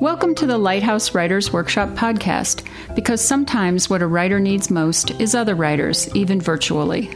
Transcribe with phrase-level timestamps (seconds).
[0.00, 5.34] Welcome to the Lighthouse Writers Workshop podcast, because sometimes what a writer needs most is
[5.34, 7.10] other writers, even virtually.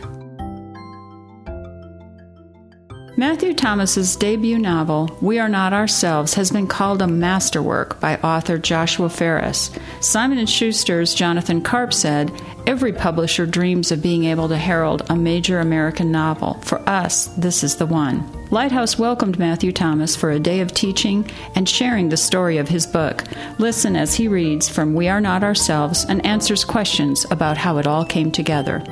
[3.41, 8.59] Matthew Thomas's debut novel, We Are Not Ourselves, has been called a masterwork by author
[8.59, 9.71] Joshua Ferris.
[10.01, 12.31] Simon & Schuster's Jonathan Karp said,
[12.67, 16.59] "Every publisher dreams of being able to herald a major American novel.
[16.61, 21.25] For us, this is the one." Lighthouse welcomed Matthew Thomas for a day of teaching
[21.55, 23.25] and sharing the story of his book.
[23.57, 27.87] Listen as he reads from We Are Not Ourselves and answers questions about how it
[27.87, 28.83] all came together.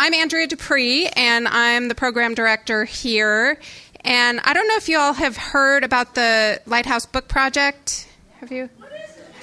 [0.00, 3.58] I'm Andrea Dupree, and I'm the program director here.
[4.02, 8.06] And I don't know if you all have heard about the Lighthouse Book Project.
[8.38, 8.70] Have you?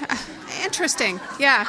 [0.10, 0.18] Uh,
[0.64, 1.20] interesting.
[1.42, 1.68] Yeah.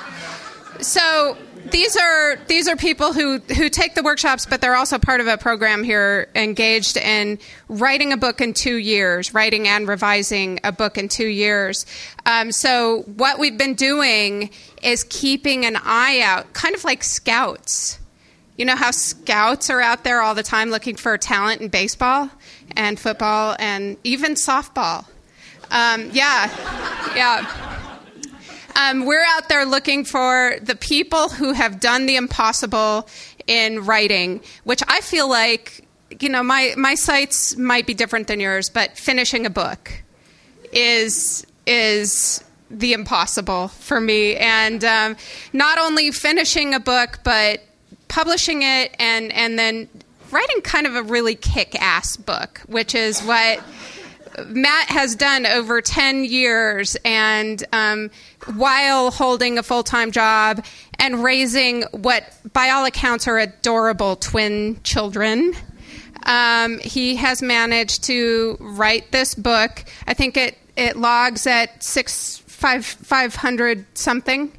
[0.80, 1.36] So
[1.72, 5.26] these are these are people who who take the workshops, but they're also part of
[5.26, 10.70] a program here engaged in writing a book in two years, writing and revising a
[10.70, 11.86] book in two years.
[12.24, 17.98] Um, so what we've been doing is keeping an eye out, kind of like scouts
[18.56, 22.30] you know how scouts are out there all the time looking for talent in baseball
[22.76, 25.06] and football and even softball?
[25.70, 26.50] Um, yeah,
[27.14, 27.82] yeah.
[28.76, 33.08] Um, we're out there looking for the people who have done the impossible
[33.46, 35.86] in writing, which I feel like,
[36.20, 40.02] you know, my, my sights might be different than yours, but finishing a book
[40.72, 44.36] is is the impossible for me.
[44.36, 45.16] And um,
[45.52, 47.60] not only finishing a book, but
[48.08, 49.88] publishing it and and then
[50.30, 53.62] writing kind of a really kick-ass book, which is what
[54.46, 58.10] Matt has done over 10 years and um,
[58.54, 60.64] while holding a full-time job
[60.98, 65.54] and raising what by all accounts are adorable twin children.
[66.24, 69.84] Um, he has managed to write this book.
[70.06, 74.50] I think it, it logs at six five five hundred something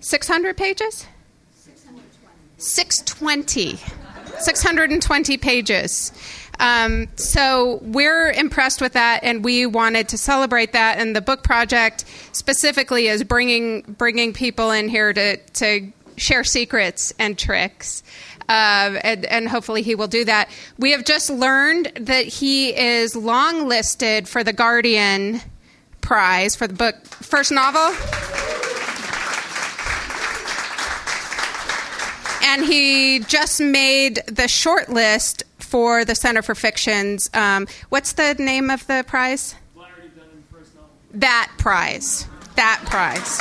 [0.00, 1.06] 600 pages
[2.60, 3.78] 620.
[4.38, 6.12] 620 pages.
[6.58, 10.98] Um, so we're impressed with that, and we wanted to celebrate that.
[10.98, 17.14] And the book project specifically is bringing bringing people in here to to share secrets
[17.18, 18.02] and tricks.
[18.48, 20.50] Uh, and, and, hopefully he will do that.
[20.76, 25.40] We have just learned that he is long listed for the Guardian
[26.00, 27.94] Prize for the book first novel.
[32.42, 37.30] And he just made the short list for the Center for Fiction's.
[37.34, 39.54] Um, what's the name of the prize?
[41.12, 42.26] That prize.
[42.56, 43.40] That prize.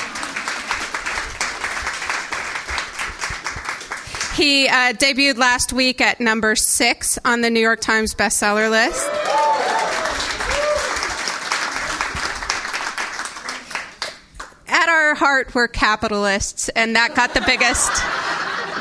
[4.35, 9.05] He uh, debuted last week at number six on the New York Times bestseller list.
[14.67, 17.91] At our heart, we're capitalists, and that got the biggest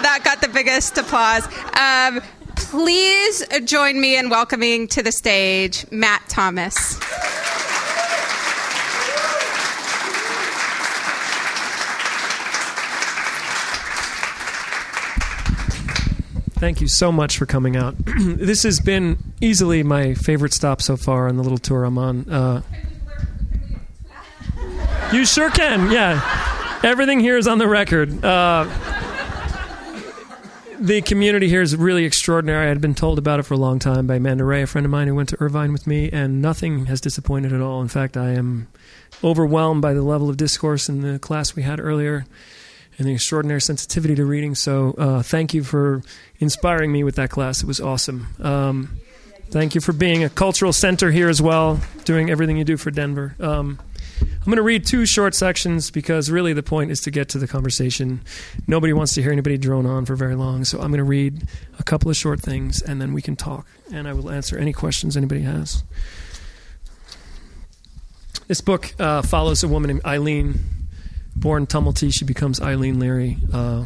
[0.02, 1.46] that got the biggest applause.
[1.78, 2.20] Um,
[2.56, 6.98] please join me in welcoming to the stage Matt Thomas.
[16.58, 17.94] Thank you so much for coming out.
[18.18, 22.28] this has been easily my favorite stop so far on the little tour I'm on.
[22.28, 22.62] Uh,
[25.12, 26.80] you sure can, yeah.
[26.82, 28.24] Everything here is on the record.
[28.24, 28.68] Uh,
[30.80, 32.66] the community here is really extraordinary.
[32.66, 34.84] I had been told about it for a long time by Amanda Ray, a friend
[34.84, 37.82] of mine who went to Irvine with me, and nothing has disappointed at all.
[37.82, 38.68] In fact, I am
[39.22, 42.26] overwhelmed by the level of discourse in the class we had earlier
[42.96, 44.54] and the extraordinary sensitivity to reading.
[44.54, 46.02] So, uh, thank you for
[46.38, 47.62] inspiring me with that class.
[47.62, 48.28] It was awesome.
[48.40, 48.98] Um,
[49.50, 52.90] thank you for being a cultural center here as well, doing everything you do for
[52.90, 53.34] Denver.
[53.40, 53.78] Um,
[54.20, 57.38] I'm going to read two short sections because really the point is to get to
[57.38, 58.20] the conversation.
[58.66, 61.42] Nobody wants to hear anybody drone on for very long, so I'm going to read
[61.78, 64.72] a couple of short things and then we can talk, and I will answer any
[64.72, 65.84] questions anybody has.
[68.46, 70.60] This book uh, follows a woman named Eileen,
[71.36, 72.12] born Tumulty.
[72.12, 73.36] She becomes Eileen Leary.
[73.52, 73.84] Uh,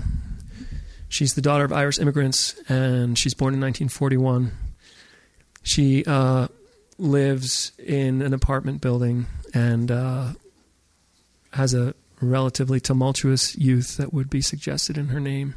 [1.08, 4.52] she's the daughter of Irish immigrants, and she's born in 1941.
[5.64, 6.46] She uh,
[6.96, 10.28] lives in an apartment building and uh,
[11.52, 15.54] has a relatively tumultuous youth that would be suggested in her name.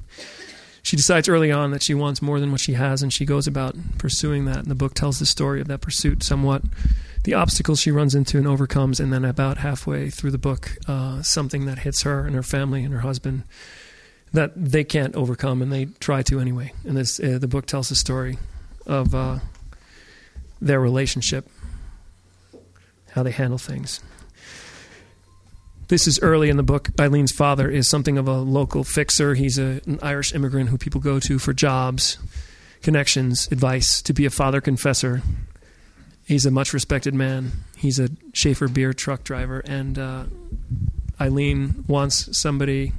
[0.82, 3.48] She decides early on that she wants more than what she has, and she goes
[3.48, 4.60] about pursuing that.
[4.60, 6.62] And the book tells the story of that pursuit somewhat,
[7.24, 11.24] the obstacles she runs into and overcomes, and then about halfway through the book, uh,
[11.24, 13.44] something that hits her and her family and her husband
[14.34, 16.72] that they can't overcome, and they try to anyway.
[16.84, 18.38] And this, uh, the book tells the story
[18.86, 19.40] of uh,
[20.62, 21.50] their relationship,
[23.16, 24.02] how they handle things.
[25.88, 26.90] this is early in the book.
[27.00, 29.36] Eileen's father is something of a local fixer.
[29.36, 32.18] He's a, an Irish immigrant who people go to for jobs,
[32.82, 35.22] connections, advice, to be a father confessor.
[36.26, 37.52] He's a much respected man.
[37.78, 39.60] He's a Schaefer beer truck driver.
[39.60, 40.26] And uh,
[41.22, 42.92] Eileen wants somebody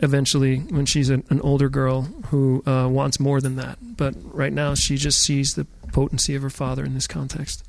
[0.00, 3.78] eventually when she's an, an older girl who uh, wants more than that.
[3.80, 7.62] But right now, she just sees the potency of her father in this context.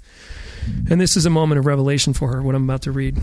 [0.90, 3.18] And this is a moment of revelation for her, what I'm about to read.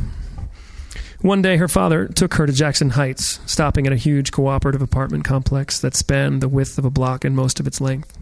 [1.20, 5.24] One day, her father took her to Jackson Heights, stopping at a huge cooperative apartment
[5.24, 8.18] complex that spanned the width of a block and most of its length.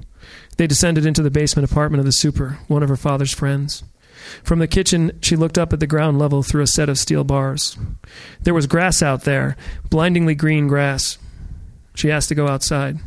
[0.58, 3.82] They descended into the basement apartment of the super, one of her father's friends.
[4.42, 7.24] From the kitchen, she looked up at the ground level through a set of steel
[7.24, 7.78] bars.
[8.42, 9.56] There was grass out there,
[9.88, 11.16] blindingly green grass.
[11.94, 12.98] She asked to go outside.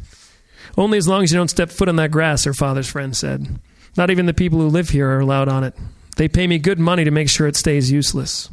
[0.76, 3.60] Only as long as you don't step foot on that grass, her father's friend said.
[3.96, 5.76] Not even the people who live here are allowed on it.
[6.18, 8.50] They pay me good money to make sure it stays useless.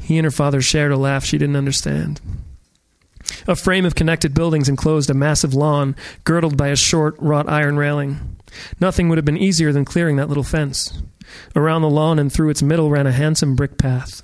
[0.00, 2.20] He and her father shared a laugh she didn't understand.
[3.46, 7.76] A frame of connected buildings enclosed a massive lawn, girdled by a short wrought iron
[7.76, 8.36] railing.
[8.80, 11.02] Nothing would have been easier than clearing that little fence.
[11.56, 14.22] Around the lawn and through its middle ran a handsome brick path.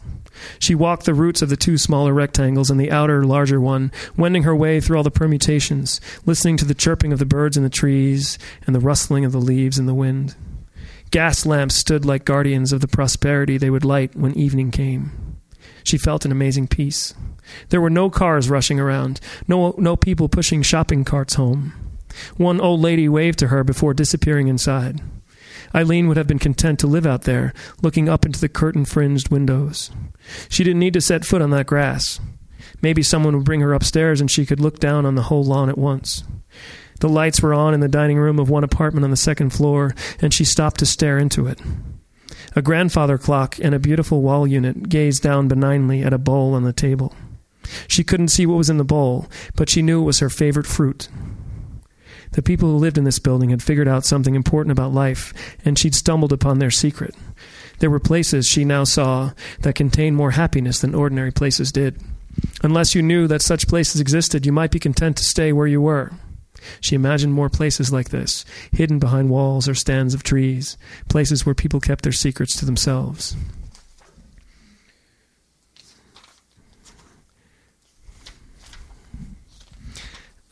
[0.59, 4.43] She walked the routes of the two smaller rectangles and the outer, larger one, wending
[4.45, 7.71] her way through all the permutations, listening to the chirping of the birds in the
[7.71, 10.35] trees and the rustling of the leaves in the wind.
[11.11, 15.37] Gas lamps stood like guardians of the prosperity they would light when evening came.
[15.83, 17.15] She felt an amazing peace.
[17.71, 21.73] There were no cars rushing around, no, no people pushing shopping carts home.
[22.37, 25.01] One old lady waved to her before disappearing inside.
[25.75, 27.53] Eileen would have been content to live out there,
[27.83, 29.91] looking up into the curtain fringed windows.
[30.49, 32.21] She didn't need to set foot on that grass.
[32.83, 35.69] Maybe someone would bring her upstairs and she could look down on the whole lawn
[35.69, 36.25] at once.
[37.01, 39.95] The lights were on in the dining room of one apartment on the second floor,
[40.21, 41.59] and she stopped to stare into it.
[42.55, 46.65] A grandfather clock and a beautiful wall unit gazed down benignly at a bowl on
[46.65, 47.15] the table.
[47.89, 50.67] She couldn't see what was in the bowl, but she knew it was her favorite
[50.67, 51.09] fruit.
[52.33, 55.33] The people who lived in this building had figured out something important about life,
[55.65, 57.15] and she'd stumbled upon their secret.
[57.79, 62.01] There were places she now saw that contained more happiness than ordinary places did.
[62.63, 65.81] Unless you knew that such places existed, you might be content to stay where you
[65.81, 66.13] were.
[66.81, 70.77] She imagined more places like this, hidden behind walls or stands of trees,
[71.09, 73.37] places where people kept their secrets to themselves.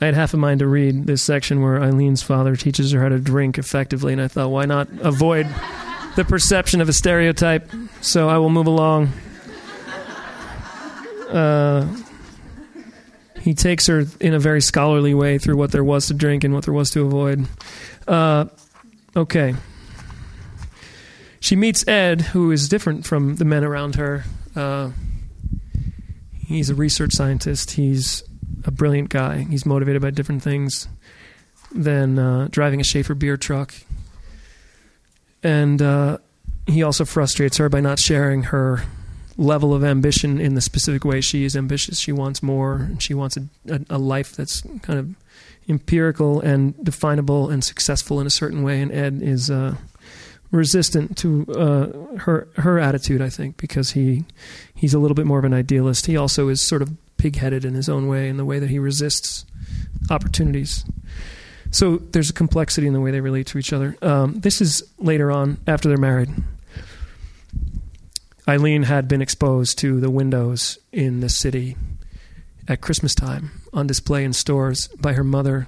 [0.00, 3.08] I had half a mind to read this section where Eileen's father teaches her how
[3.08, 5.48] to drink effectively, and I thought, why not avoid
[6.14, 7.68] the perception of a stereotype?
[8.00, 9.12] So I will move along.
[11.28, 11.86] Uh,
[13.48, 16.52] he takes her in a very scholarly way through what there was to drink and
[16.52, 17.48] what there was to avoid.
[18.06, 18.44] Uh,
[19.16, 19.54] okay.
[21.40, 24.24] She meets Ed, who is different from the men around her.
[24.54, 24.90] Uh,
[26.46, 27.70] he's a research scientist.
[27.70, 28.22] He's
[28.66, 29.46] a brilliant guy.
[29.48, 30.86] He's motivated by different things
[31.72, 33.72] than uh, driving a Schaefer beer truck.
[35.42, 36.18] And uh,
[36.66, 38.82] he also frustrates her by not sharing her
[39.38, 41.98] level of ambition in the specific way she is ambitious.
[41.98, 45.14] She wants more, and she wants a, a, a, life that's kind of
[45.68, 48.80] empirical and definable and successful in a certain way.
[48.80, 49.76] And Ed is uh,
[50.50, 54.24] resistant to uh, her her attitude, I think, because he
[54.74, 56.06] he's a little bit more of an idealist.
[56.06, 58.78] He also is sort of pig-headed in his own way in the way that he
[58.78, 59.44] resists
[60.10, 60.84] opportunities.
[61.70, 63.96] So there's a complexity in the way they relate to each other.
[64.02, 66.30] Um, this is later on after they're married.
[68.48, 71.76] Eileen had been exposed to the windows in the city
[72.66, 75.66] at Christmas time on display in stores by her mother,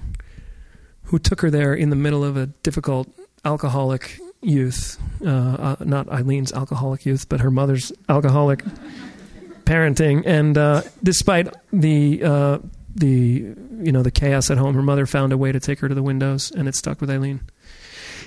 [1.03, 3.07] who took her there in the middle of a difficult
[3.45, 4.99] alcoholic youth.
[5.23, 8.63] Uh, uh, not Eileen's alcoholic youth, but her mother's alcoholic
[9.65, 10.23] parenting.
[10.25, 12.59] And uh, despite the uh,
[12.95, 15.87] the you know the chaos at home, her mother found a way to take her
[15.87, 17.41] to the windows, and it stuck with Eileen.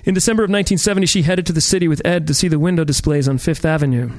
[0.04, 2.84] In December of 1970, she headed to the city with Ed to see the window
[2.84, 4.10] displays on Fifth Avenue.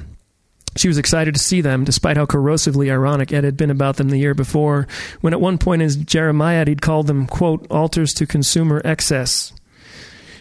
[0.76, 4.10] She was excited to see them, despite how corrosively ironic Ed had been about them
[4.10, 4.86] the year before,
[5.20, 9.52] when at one point in jeremiad he'd called them, quote, altars to consumer excess.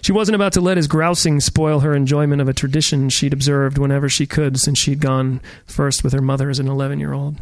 [0.02, 3.80] She wasn't about to let his grousing spoil her enjoyment of a tradition she'd observed
[3.80, 7.38] whenever she could since she'd gone first with her mother as an 11 year old.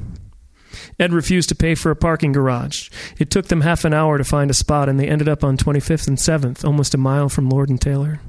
[1.00, 2.90] Ed refused to pay for a parking garage.
[3.18, 5.58] It took them half an hour to find a spot, and they ended up on
[5.58, 8.22] 25th and 7th, almost a mile from Lord and Taylor.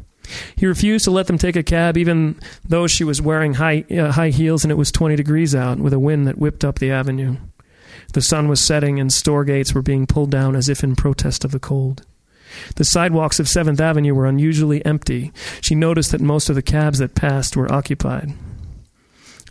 [0.57, 4.13] He refused to let them take a cab, even though she was wearing high, uh,
[4.13, 6.91] high heels and it was 20 degrees out, with a wind that whipped up the
[6.91, 7.37] avenue.
[8.13, 11.45] The sun was setting, and store gates were being pulled down as if in protest
[11.45, 12.05] of the cold.
[12.77, 15.33] The sidewalks of 7th Avenue were unusually empty.
[15.61, 18.33] She noticed that most of the cabs that passed were occupied.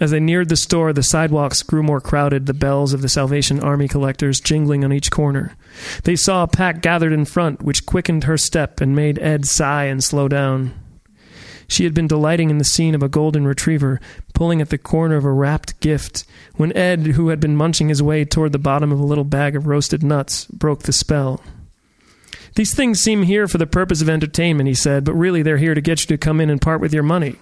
[0.04, 3.62] As they neared the store, the sidewalks grew more crowded, the bells of the Salvation
[3.62, 5.56] Army collectors jingling on each corner.
[6.04, 9.86] They saw a pack gathered in front, which quickened her step and made Ed sigh
[9.86, 10.74] and slow down.
[11.70, 14.02] She had been delighting in the scene of a golden retriever
[14.34, 18.04] pulling at the corner of a wrapped gift when Ed, who had been munching his
[18.04, 21.42] way toward the bottom of a little bag of roasted nuts, broke the spell.
[22.56, 25.74] These things seem here for the purpose of entertainment, he said, but really they're here
[25.74, 27.38] to get you to come in and part with your money.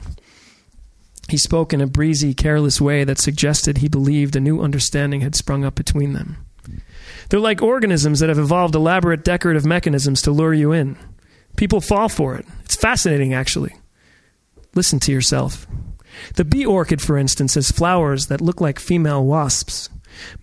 [1.32, 5.34] He spoke in a breezy, careless way that suggested he believed a new understanding had
[5.34, 6.46] sprung up between them.
[7.30, 10.98] They're like organisms that have evolved elaborate decorative mechanisms to lure you in.
[11.56, 12.46] People fall for it.
[12.66, 13.74] It's fascinating, actually.
[14.76, 15.66] Listen to yourself.
[16.36, 19.88] The bee orchid, for instance, has flowers that look like female wasps.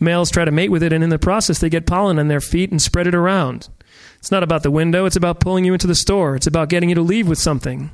[0.00, 2.40] Males try to mate with it, and in the process, they get pollen on their
[2.40, 3.68] feet and spread it around.
[4.20, 6.34] It's not about the window, it's about pulling you into the store.
[6.34, 7.90] It's about getting you to leave with something.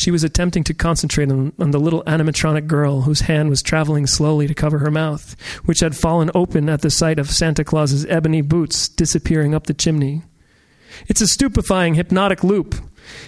[0.00, 4.06] She was attempting to concentrate on, on, the little animatronic girl whose hand was traveling
[4.06, 8.06] slowly to cover her mouth, which had fallen open at the sight of Santa Claus's
[8.06, 10.22] ebony boots disappearing up the chimney.
[11.08, 12.76] It's a stupefying hypnotic loop.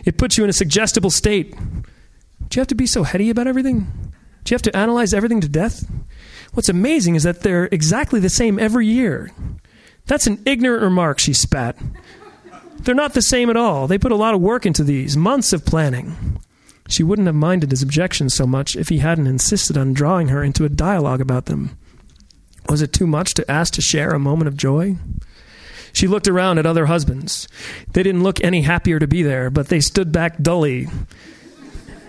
[0.07, 1.55] It puts you in a suggestible state.
[1.55, 3.81] Do you have to be so heady about everything?
[4.45, 5.85] Do you have to analyze everything to death?
[6.55, 9.31] What's amazing is that they're exactly the same every year.
[10.07, 11.77] That's an ignorant remark, she spat.
[12.79, 13.87] They're not the same at all.
[13.89, 16.39] They put a lot of work into these, months of planning.
[16.93, 20.45] She wouldn't have minded his objections so much if he hadn't insisted on drawing her
[20.45, 21.79] into a dialogue about them.
[22.69, 24.97] Was it too much to ask to share a moment of joy?
[25.95, 27.49] She looked around at other husbands.
[27.91, 30.87] They didn't look any happier to be there, but they stood back dully,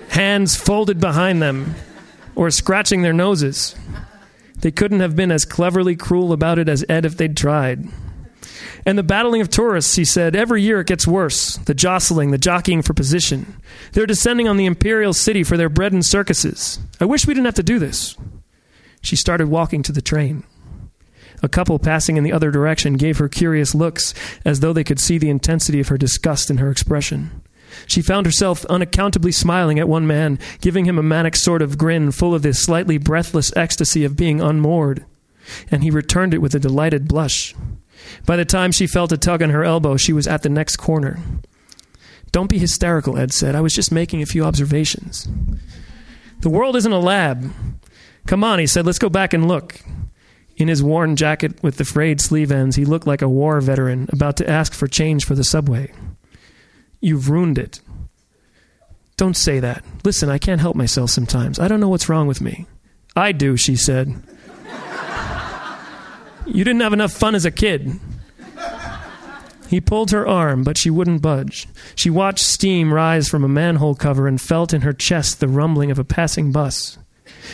[0.09, 1.75] hands folded behind them,
[2.35, 3.77] or scratching their noses.
[4.57, 7.87] They couldn't have been as cleverly cruel about it as Ed if they'd tried.
[8.85, 11.57] And the battling of tourists, he said, every year it gets worse.
[11.57, 13.61] The jostling, the jockeying for position.
[13.93, 16.79] They're descending on the imperial city for their bread and circuses.
[16.99, 18.17] I wish we didn't have to do this.
[19.01, 20.43] She started walking to the train.
[21.41, 24.13] A couple passing in the other direction gave her curious looks,
[24.45, 27.41] as though they could see the intensity of her disgust in her expression.
[27.85, 32.11] She found herself unaccountably smiling at one man, giving him a manic sort of grin
[32.11, 35.05] full of the slightly breathless ecstasy of being unmoored.
[35.69, 37.53] And he returned it with a delighted blush.
[38.25, 40.77] By the time she felt a tug on her elbow, she was at the next
[40.77, 41.19] corner.
[42.31, 43.55] Don't be hysterical, Ed said.
[43.55, 45.27] I was just making a few observations.
[46.39, 47.53] The world isn't a lab.
[48.27, 48.85] Come on, he said.
[48.85, 49.79] Let's go back and look.
[50.57, 54.07] In his worn jacket with the frayed sleeve ends, he looked like a war veteran
[54.11, 55.91] about to ask for change for the subway.
[57.01, 57.81] You've ruined it.
[59.17, 59.83] Don't say that.
[60.03, 61.59] Listen, I can't help myself sometimes.
[61.59, 62.65] I don't know what's wrong with me.
[63.15, 64.23] I do, she said.
[66.45, 67.99] You didn't have enough fun as a kid.
[69.67, 71.67] He pulled her arm, but she wouldn't budge.
[71.95, 75.89] She watched steam rise from a manhole cover and felt in her chest the rumbling
[75.89, 76.97] of a passing bus.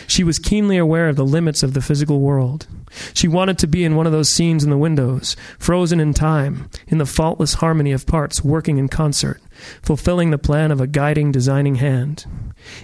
[0.06, 2.66] She was keenly aware of the limits of the physical world.
[3.14, 6.68] She wanted to be in one of those scenes in the windows, frozen in time,
[6.88, 9.40] in the faultless harmony of parts working in concert,
[9.82, 12.26] fulfilling the plan of a guiding, designing hand.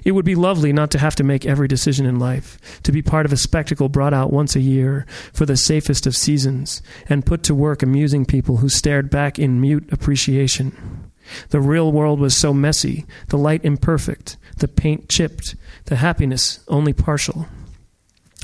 [0.04, 3.02] It would be lovely not to have to make every decision in life, to be
[3.02, 7.26] part of a spectacle brought out once a year for the safest of seasons, and
[7.26, 11.10] put to work amusing people who stared back in mute appreciation.
[11.50, 15.56] The real world was so messy, the light imperfect, the paint chipped,
[15.86, 17.46] the happiness only partial.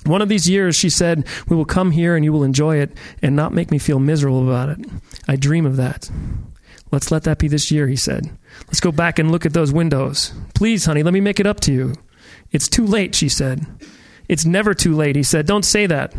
[0.05, 2.93] One of these years, she said, we will come here and you will enjoy it
[3.23, 4.85] and not make me feel miserable about it.
[5.29, 6.11] I dream of that.
[6.91, 8.37] Let's let that be this year, he said.
[8.67, 10.33] Let's go back and look at those windows.
[10.55, 11.95] Please, honey, let me make it up to you.
[12.51, 13.67] It's too late, she said.
[14.29, 15.47] It's never too late, he said.
[15.47, 16.15] Don't say that.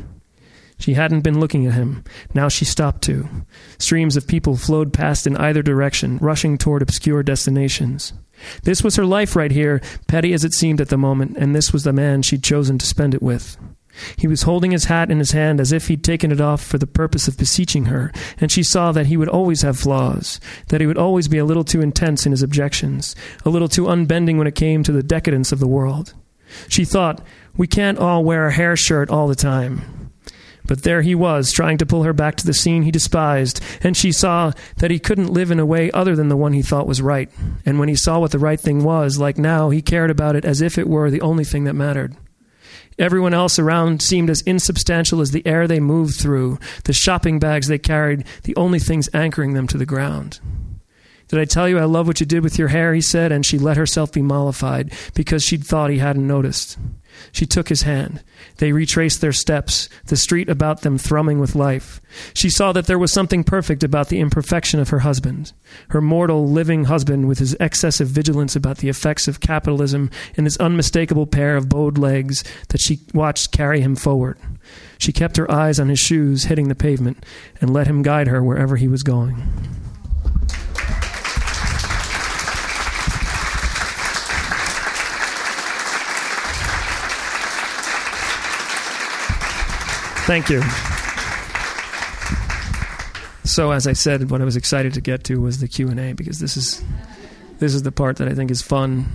[0.80, 2.04] She hadn't been looking at him.
[2.34, 3.30] Now she stopped to.
[3.78, 8.14] Streams of people flowed past in either direction, rushing toward obscure destinations.
[8.64, 11.72] This was her life right here, petty as it seemed at the moment, and this
[11.72, 13.58] was the man she'd chosen to spend it with.
[14.18, 16.78] He was holding his hat in his hand as if he'd taken it off for
[16.78, 20.82] the purpose of beseeching her, and she saw that he would always have flaws, that
[20.82, 24.38] he would always be a little too intense in his objections, a little too unbending
[24.38, 26.14] when it came to the decadence of the world.
[26.68, 27.22] She thought,
[27.56, 30.12] we can't all wear a hair shirt all the time.
[30.66, 33.98] But there he was, trying to pull her back to the scene he despised, and
[33.98, 36.88] she saw that he couldn't live in a way other than the one he thought
[36.88, 37.30] was right.
[37.66, 40.46] And when he saw what the right thing was, like now, he cared about it
[40.46, 42.16] as if it were the only thing that mattered.
[43.00, 47.68] Everyone else around seemed as insubstantial as the air they moved through, the shopping bags
[47.68, 50.40] they carried, the only things anchoring them to the ground.
[51.28, 52.94] Did I tell you I love what you did with your hair?
[52.94, 56.78] He said, and she let herself be mollified because she'd thought he hadn't noticed.
[57.32, 58.24] She took his hand.
[58.58, 62.02] They retraced their steps, the street about them thrumming with life.
[62.34, 65.54] She saw that there was something perfect about the imperfection of her husband,
[65.90, 70.58] her mortal, living husband with his excessive vigilance about the effects of capitalism and his
[70.58, 74.38] unmistakable pair of bowed legs that she watched carry him forward.
[74.98, 77.26] She kept her eyes on his shoes hitting the pavement
[77.60, 79.83] and let him guide her wherever he was going.
[90.26, 90.62] Thank you.
[93.44, 96.00] So, as I said, what I was excited to get to was the Q and
[96.00, 96.82] A because this is
[97.60, 99.06] this is the part that I think is fun,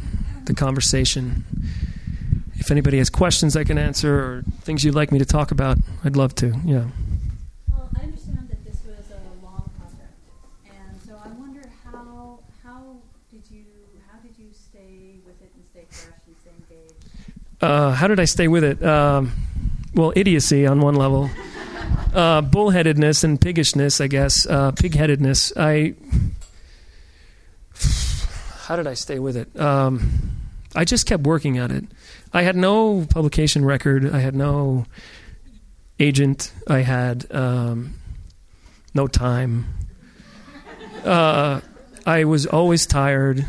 [0.44, 1.44] the conversation.
[2.56, 5.78] If anybody has questions I can answer or things you'd like me to talk about,
[6.04, 6.48] I'd love to.
[6.64, 6.84] Yeah.
[7.70, 10.12] Well, I understand that this was a long project,
[10.66, 12.96] and so I wonder how how
[13.30, 13.64] did you
[14.12, 17.62] how did you stay with it and stay fresh and stay engaged?
[17.62, 18.82] Uh, how did I stay with it?
[18.84, 19.32] Um,
[19.98, 21.28] well, idiocy on one level,
[22.14, 24.46] uh, bullheadedness and piggishness, I guess.
[24.46, 25.52] Uh, pigheadedness.
[25.56, 25.94] I.
[28.66, 29.58] How did I stay with it?
[29.58, 30.36] Um,
[30.76, 31.84] I just kept working at it.
[32.32, 34.08] I had no publication record.
[34.08, 34.86] I had no
[35.98, 36.52] agent.
[36.68, 37.94] I had um,
[38.94, 39.66] no time.
[41.04, 41.60] Uh,
[42.06, 43.44] I was always tired.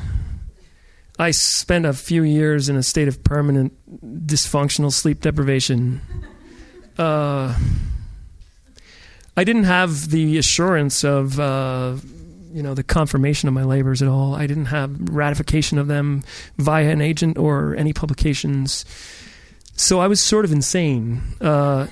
[1.20, 3.74] I spent a few years in a state of permanent
[4.26, 6.02] dysfunctional sleep deprivation.
[7.00, 7.56] Uh,
[9.38, 11.96] I didn't have the assurance of, uh,
[12.52, 14.36] you know, the confirmation of my labors at all.
[14.36, 16.24] I didn't have ratification of them
[16.58, 18.84] via an agent or any publications.
[19.78, 21.22] So I was sort of insane.
[21.40, 21.88] Uh,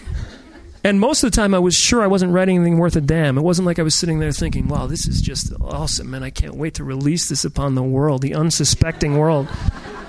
[0.84, 3.38] and most of the time, I was sure I wasn't writing anything worth a damn.
[3.38, 6.30] It wasn't like I was sitting there thinking, wow, this is just awesome, and I
[6.30, 9.48] can't wait to release this upon the world, the unsuspecting world.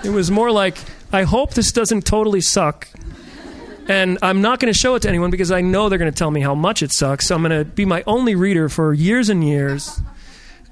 [0.04, 0.76] It was more like,
[1.12, 2.88] I hope this doesn't totally suck.
[3.88, 6.16] And I'm not going to show it to anyone because I know they're going to
[6.16, 7.26] tell me how much it sucks.
[7.26, 10.00] So I'm going to be my only reader for years and years.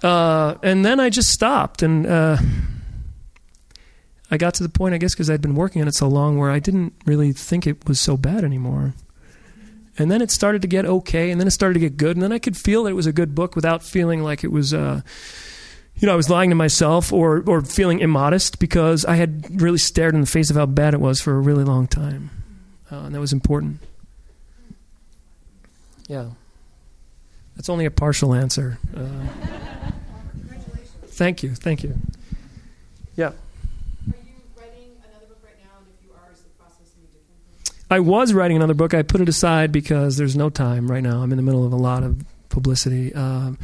[0.03, 1.83] Uh, and then I just stopped.
[1.83, 2.37] And uh,
[4.31, 6.37] I got to the point, I guess, because I'd been working on it so long,
[6.37, 8.95] where I didn't really think it was so bad anymore.
[9.99, 12.23] And then it started to get okay, and then it started to get good, and
[12.23, 14.75] then I could feel that it was a good book without feeling like it was,
[14.75, 15.01] uh,
[15.95, 19.79] you know, I was lying to myself or or feeling immodest because I had really
[19.79, 22.29] stared in the face of how bad it was for a really long time,
[22.91, 23.79] uh, and that was important.
[26.09, 26.31] Yeah,
[27.57, 28.79] that's only a partial answer.
[28.97, 29.27] Uh,
[31.07, 31.95] thank you, thank you.
[33.17, 33.33] Yeah.
[37.89, 38.95] I was writing another book.
[38.95, 41.23] I put it aside because there's no time right now.
[41.23, 43.15] I'm in the middle of a lot of publicity.
[43.15, 43.59] Um,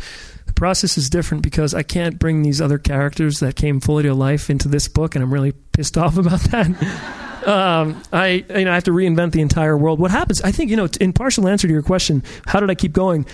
[0.47, 4.15] the process is different because I can't bring these other characters that came fully to
[4.15, 7.29] life into this book, and I'm really pissed off about that.
[7.47, 9.99] Um, I you know I have to reinvent the entire world.
[9.99, 10.41] What happens?
[10.43, 13.27] I think you know in partial answer to your question, how did I keep going?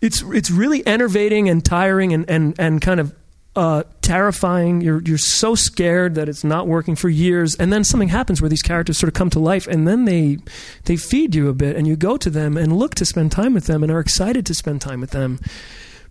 [0.00, 3.14] It's it's really enervating and tiring and and and kind of
[3.56, 4.80] uh, terrifying.
[4.80, 8.48] You're you're so scared that it's not working for years, and then something happens where
[8.48, 10.38] these characters sort of come to life, and then they
[10.84, 13.54] they feed you a bit, and you go to them and look to spend time
[13.54, 15.40] with them, and are excited to spend time with them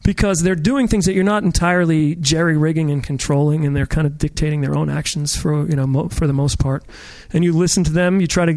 [0.08, 4.08] because they're doing things that you're not entirely jerry rigging and controlling, and they're kind
[4.08, 6.84] of dictating their own actions for you know mo- for the most part,
[7.34, 8.54] and you listen to them, you try to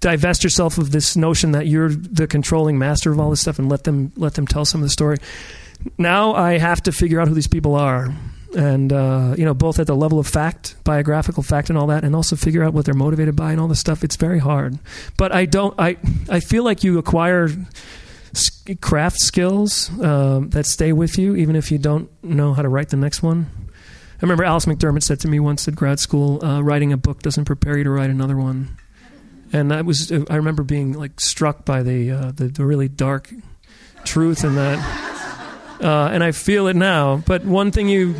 [0.00, 3.68] divest yourself of this notion that you're the controlling master of all this stuff and
[3.68, 5.16] let them let them tell some of the story
[5.98, 8.12] now I have to figure out who these people are,
[8.56, 12.04] and uh, you know, both at the level of fact, biographical fact, and all that,
[12.04, 14.04] and also figure out what they're motivated by and all this stuff.
[14.04, 14.78] It's very hard,
[15.16, 15.74] but I don't.
[15.78, 15.96] I
[16.28, 17.48] I feel like you acquire
[18.80, 22.88] craft skills um, that stay with you, even if you don't know how to write
[22.90, 23.46] the next one.
[24.16, 27.22] I remember Alice McDermott said to me once at grad school, uh, "Writing a book
[27.22, 28.76] doesn't prepare you to write another one."
[29.52, 33.32] And I was, I remember being like struck by the uh, the, the really dark
[34.04, 34.78] truth in that
[35.80, 37.18] uh, and I feel it now.
[37.26, 38.14] But one thing you,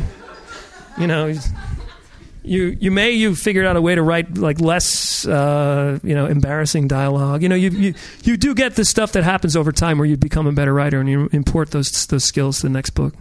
[0.97, 1.33] you know,
[2.47, 6.25] you you may you figured out a way to write like less, uh, you know,
[6.25, 7.43] embarrassing dialogue.
[7.43, 10.17] You know, you, you you do get the stuff that happens over time where you
[10.17, 13.13] become a better writer and you import those those skills to the next book.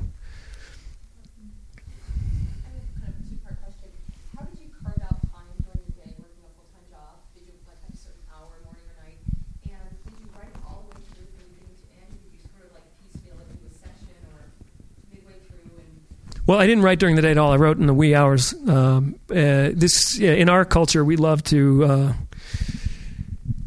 [16.46, 17.52] Well, I didn't write during the day at all.
[17.52, 18.54] I wrote in the wee hours.
[18.68, 21.85] Um, uh, this yeah, in our culture, we love to.
[21.85, 22.12] Uh,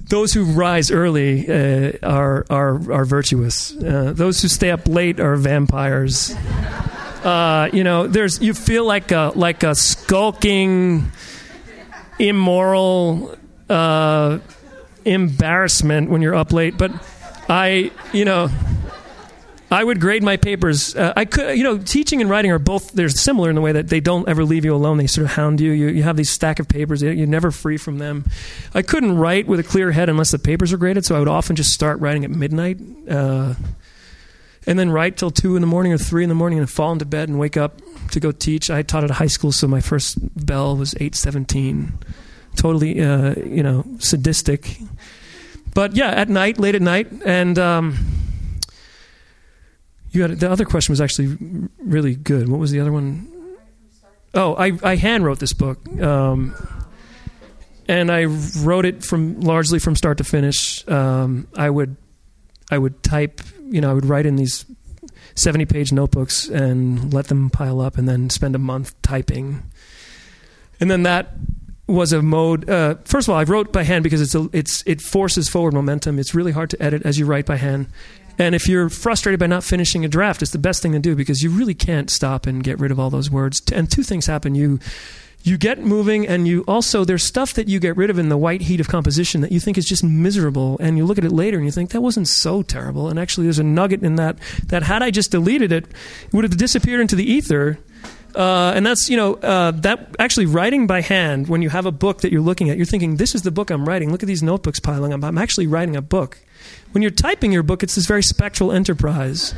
[0.07, 3.75] those who rise early uh, are are are virtuous.
[3.75, 6.33] Uh, those who stay up late are vampires.
[7.23, 11.11] Uh, you know, there's you feel like a like a skulking,
[12.17, 13.37] immoral
[13.69, 14.39] uh,
[15.03, 16.77] embarrassment when you're up late.
[16.77, 16.91] But
[17.49, 18.49] I, you know,
[19.71, 20.95] I would grade my papers.
[20.95, 23.71] Uh, I could, you know, teaching and writing are both they're similar in the way
[23.71, 24.97] that they don't ever leave you alone.
[24.97, 25.71] They sort of hound you.
[25.71, 27.03] You, you have these stack of papers.
[27.03, 28.25] You're never free from them.
[28.73, 31.27] I couldn't write with a clear head unless the papers were graded, so I would
[31.27, 32.79] often just start writing at midnight.
[33.07, 33.53] Uh,
[34.65, 36.91] and then write till two in the morning or three in the morning and fall
[36.91, 38.69] into bed and wake up to go teach.
[38.69, 41.97] I taught at high school, so my first bell was eight seventeen.
[42.55, 44.77] Totally, uh, you know, sadistic.
[45.73, 47.97] But yeah, at night, late at night, and um,
[50.11, 51.37] you had the other question was actually
[51.77, 52.49] really good.
[52.49, 53.27] What was the other one?
[54.33, 55.79] Oh, I I hand wrote this book.
[56.01, 56.55] Um,
[57.89, 60.87] and I wrote it from largely from start to finish.
[60.87, 61.97] Um, I would
[62.69, 64.65] I would type, you know, I would write in these
[65.33, 69.63] 70 page notebooks and let them pile up and then spend a month typing.
[70.79, 71.33] And then that
[71.87, 72.69] was a mode.
[72.69, 75.73] Uh, first of all, I wrote by hand because it's a, it's it forces forward
[75.73, 76.19] momentum.
[76.19, 77.87] It's really hard to edit as you write by hand.
[78.39, 81.15] And if you're frustrated by not finishing a draft, it's the best thing to do
[81.15, 83.61] because you really can't stop and get rid of all those words.
[83.71, 84.79] And two things happen: you
[85.43, 88.37] you get moving and you also there's stuff that you get rid of in the
[88.37, 90.77] white heat of composition that you think is just miserable.
[90.79, 93.09] And you look at it later and you think that wasn't so terrible.
[93.09, 96.43] And actually there's a nugget in that that had i just deleted it it would
[96.43, 97.79] have disappeared into the ether
[98.39, 101.91] uh, and that's you know uh, that actually writing by hand when you have a
[101.91, 104.13] book that you're looking at you're thinking this is the book i'm writing.
[104.13, 105.25] Look at these notebooks piling up.
[105.25, 106.39] I'm actually writing a book.
[106.93, 109.53] When you're typing your book it's this very spectral enterprise.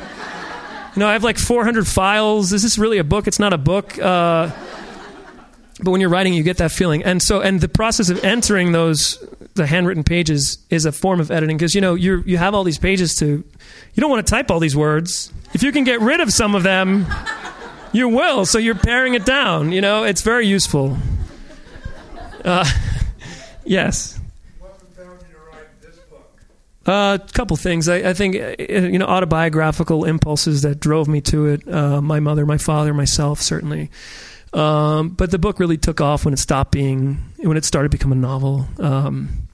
[0.96, 2.54] You know i have like 400 files.
[2.54, 3.28] Is this really a book?
[3.28, 4.00] It's not a book.
[4.00, 4.50] Uh,
[5.84, 7.04] but when you're writing you get that feeling.
[7.04, 11.30] And so and the process of entering those the handwritten pages is a form of
[11.30, 14.32] editing because you know you you have all these pages to you don't want to
[14.32, 15.32] type all these words.
[15.54, 17.06] If you can get rid of some of them
[17.93, 20.97] you will so you're paring it down you know it's very useful
[22.45, 22.65] uh,
[23.65, 24.19] yes
[26.86, 27.88] a uh, a couple things.
[27.88, 31.67] I, I, think uh, you know autobiographical impulses that drove me to it.
[31.67, 33.91] Uh, my mother, my father, myself, certainly.
[34.54, 37.97] Um, but the book really took off when it stopped being when it started to
[37.97, 38.67] become a novel.
[38.80, 39.47] Um,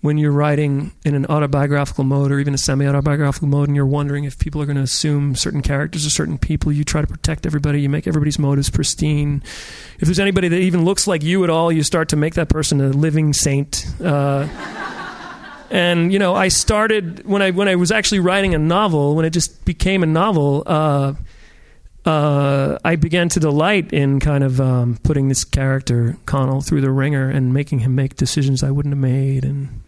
[0.00, 4.24] when you're writing in an autobiographical mode or even a semi-autobiographical mode, and you're wondering
[4.24, 7.44] if people are going to assume certain characters or certain people, you try to protect
[7.44, 7.82] everybody.
[7.82, 9.42] You make everybody's motives pristine.
[9.98, 12.48] If there's anybody that even looks like you at all, you start to make that
[12.48, 13.86] person a living saint.
[14.02, 14.48] Uh,
[15.70, 19.26] and you know, I started when I when I was actually writing a novel, when
[19.26, 20.62] it just became a novel.
[20.66, 21.14] Uh,
[22.06, 26.90] uh, I began to delight in kind of um, putting this character Connell through the
[26.90, 29.82] ringer and making him make decisions I wouldn't have made, and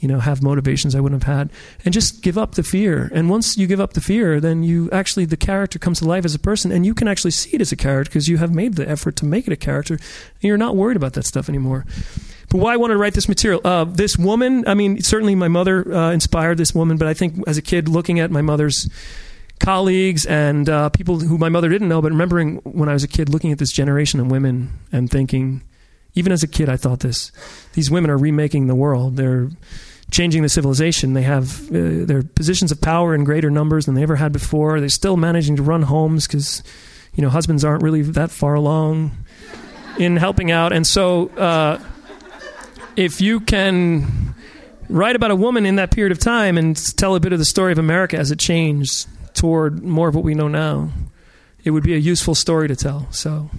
[0.00, 1.50] you know have motivations I wouldn't have had,
[1.84, 3.10] and just give up the fear.
[3.14, 6.24] And once you give up the fear, then you actually the character comes to life
[6.24, 8.54] as a person, and you can actually see it as a character because you have
[8.54, 11.48] made the effort to make it a character, and you're not worried about that stuff
[11.48, 11.86] anymore.
[12.50, 13.60] But why I wanted to write this material?
[13.64, 17.46] Uh, this woman, I mean, certainly my mother uh, inspired this woman, but I think
[17.46, 18.90] as a kid, looking at my mother's
[19.60, 23.08] colleagues and uh, people who my mother didn't know, but remembering when I was a
[23.08, 25.62] kid looking at this generation of women and thinking,
[26.14, 27.30] even as a kid, I thought this:
[27.74, 29.16] these women are remaking the world.
[29.16, 29.50] They're
[30.10, 31.14] changing the civilization.
[31.14, 34.80] They have uh, their positions of power in greater numbers than they ever had before.
[34.80, 36.62] They're still managing to run homes because
[37.14, 39.12] you know husbands aren't really that far along
[39.98, 41.82] in helping out, and so uh,
[42.96, 44.34] if you can
[44.88, 47.44] write about a woman in that period of time and tell a bit of the
[47.44, 50.90] story of America as it changed toward more of what we know now,
[51.62, 53.06] it would be a useful story to tell.
[53.10, 53.50] So.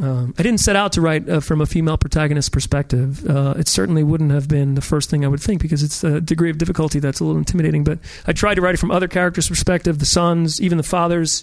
[0.00, 3.28] Um, I didn't set out to write uh, from a female protagonist perspective.
[3.28, 6.20] Uh, it certainly wouldn't have been the first thing I would think because it's a
[6.20, 7.84] degree of difficulty that's a little intimidating.
[7.84, 11.42] But I tried to write it from other characters' perspective, the sons, even the fathers.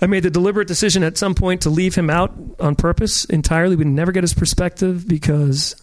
[0.00, 3.76] I made the deliberate decision at some point to leave him out on purpose entirely.
[3.76, 5.74] We'd never get his perspective because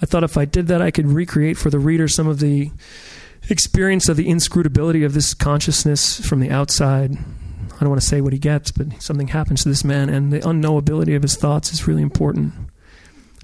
[0.00, 2.70] I thought if I did that, I could recreate for the reader some of the
[3.48, 7.18] experience of the inscrutability of this consciousness from the outside.
[7.76, 10.32] I don't want to say what he gets, but something happens to this man, and
[10.32, 12.54] the unknowability of his thoughts is really important.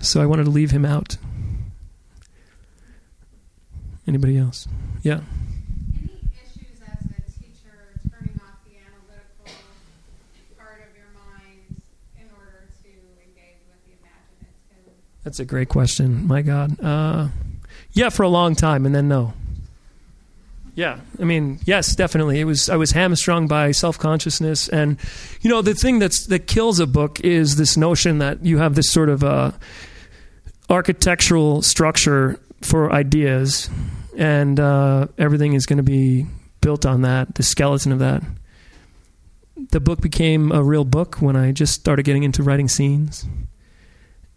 [0.00, 1.18] So I wanted to leave him out.
[4.08, 4.66] Anybody else?
[5.02, 5.20] Yeah.
[5.94, 9.52] Any issues as a teacher turning off the analytical
[10.58, 11.82] part of your mind
[12.18, 12.88] in order to
[13.22, 14.94] engage with the imaginative?
[15.24, 16.26] That's a great question.
[16.26, 16.82] My God.
[16.82, 17.28] Uh,
[17.92, 19.34] yeah, for a long time, and then no.
[20.74, 22.40] Yeah, I mean, yes, definitely.
[22.40, 24.96] It was I was hamstrung by self consciousness, and
[25.42, 28.74] you know the thing that's that kills a book is this notion that you have
[28.74, 29.52] this sort of uh,
[30.70, 33.68] architectural structure for ideas,
[34.16, 36.26] and uh, everything is going to be
[36.62, 38.22] built on that, the skeleton of that.
[39.70, 43.26] the book became a real book when I just started getting into writing scenes.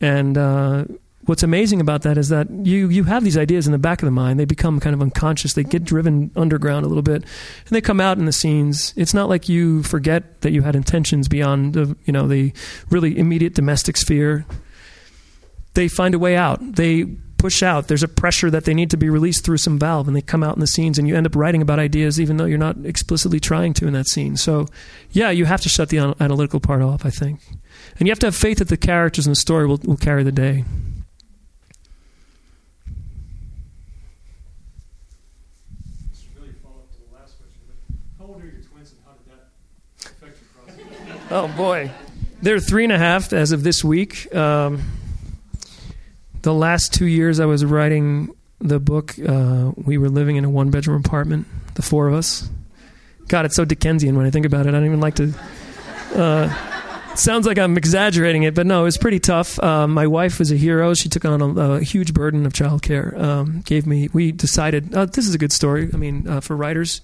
[0.02, 0.86] And uh,
[1.25, 4.05] what's amazing about that is that you you have these ideas in the back of
[4.05, 4.39] the mind.
[4.39, 5.53] They become kind of unconscious.
[5.53, 8.93] They get driven underground a little bit, and they come out in the scenes.
[8.95, 12.53] It's not like you forget that you had intentions beyond the you know the
[12.89, 14.45] really immediate domestic sphere.
[15.73, 16.59] They find a way out.
[16.61, 17.05] They
[17.38, 17.88] push out.
[17.88, 20.43] There's a pressure that they need to be released through some valve, and they come
[20.43, 22.77] out in the scenes, and you end up writing about ideas even though you're not
[22.85, 24.38] explicitly trying to in that scene.
[24.38, 24.67] So,
[25.11, 27.41] yeah, you have to shut the analytical part off, I think.
[27.99, 30.23] And you have to have faith that the characters in the story will, will carry
[30.23, 30.63] the day.
[41.31, 41.89] Oh boy,
[42.41, 44.33] they're three and a half as of this week.
[44.35, 44.83] Um,
[46.43, 50.49] the last two years I was writing the book, uh, we were living in a
[50.49, 52.47] one bedroom apartment, the four of us.
[53.27, 54.69] God, it's so Dickensian when I think about it.
[54.69, 55.33] I don't even like to.
[56.13, 59.57] Uh, sounds like I'm exaggerating it, but no, it was pretty tough.
[59.63, 60.93] Um, my wife was a hero.
[60.93, 63.19] She took on a, a huge burden of childcare.
[63.19, 64.09] Um, gave me.
[64.13, 65.89] We decided uh, this is a good story.
[65.91, 67.01] I mean, uh, for writers,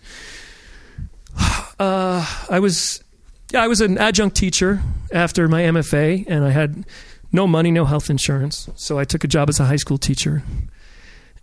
[1.79, 3.03] uh, I was
[3.51, 6.85] yeah, I was an adjunct teacher after my MFA, and I had
[7.31, 8.69] no money, no health insurance.
[8.75, 10.43] So I took a job as a high school teacher.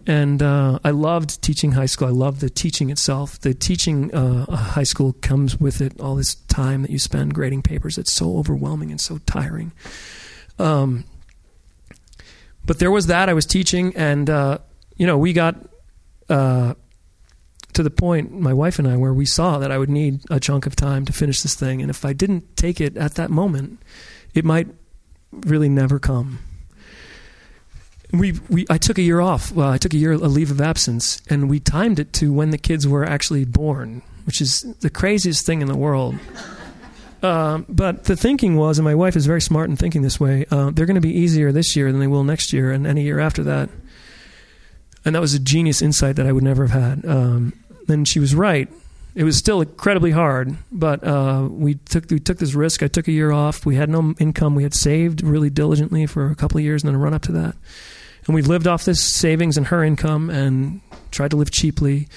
[0.07, 2.09] And uh, I loved teaching high school.
[2.09, 3.39] I loved the teaching itself.
[3.39, 7.63] The teaching uh, high school comes with it all this time that you spend grading
[7.63, 7.99] papers.
[7.99, 9.73] It's so overwhelming and so tiring.
[10.59, 11.05] Um,
[12.65, 13.29] but there was that.
[13.29, 14.59] I was teaching, and uh,
[14.97, 15.57] you know, we got
[16.31, 16.75] uh,
[17.79, 20.41] to the point, my wife and I, where we saw that I would need a
[20.41, 23.31] chunk of time to finish this thing, and if I didn't take it at that
[23.31, 23.81] moment,
[24.35, 24.67] it might
[25.31, 26.41] really never come.
[28.13, 29.53] We, we, I took a year off.
[29.53, 32.51] Well, I took a year, a leave of absence, and we timed it to when
[32.51, 36.17] the kids were actually born, which is the craziest thing in the world.
[37.23, 40.47] Uh, but the thinking was, and my wife is very smart in thinking this way,
[40.51, 43.05] uh, they're going to be easier this year than they will next year and any
[43.05, 43.71] year after that.
[45.05, 47.07] And that was a genius insight that I would never have had.
[47.09, 47.53] Um,
[47.89, 48.69] and she was right.
[49.15, 52.83] It was still incredibly hard, but uh, we took we took this risk.
[52.83, 53.67] I took a year off.
[53.67, 54.55] We had no income.
[54.55, 57.23] We had saved really diligently for a couple of years, and then a run up
[57.23, 57.57] to that,
[58.27, 62.09] and we lived off this savings and her income, and tried to live cheaply.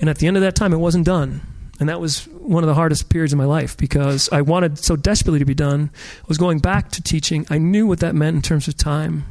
[0.00, 1.40] And at the end of that time, it wasn't done.
[1.78, 4.94] And that was one of the hardest periods of my life because I wanted so
[4.94, 5.90] desperately to be done.
[5.94, 7.46] I was going back to teaching.
[7.50, 9.24] I knew what that meant in terms of time.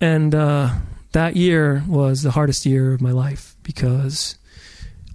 [0.00, 0.74] And uh,
[1.12, 4.36] that year was the hardest year of my life because